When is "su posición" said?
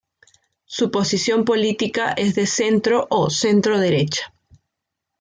0.65-1.45